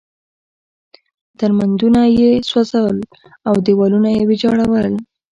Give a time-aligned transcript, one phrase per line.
[1.39, 2.97] درمندونه یې سوځول
[3.47, 4.93] او دېوالونه یې ویجاړول.